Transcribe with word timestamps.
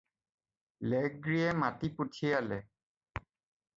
লেগ্ৰীয়ে 0.93 1.53
মাতি 1.65 1.91
পঠিয়ালে। 1.99 2.59